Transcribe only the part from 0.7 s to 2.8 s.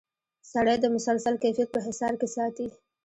د مسلسل کیفیت په حصار کې ساتي.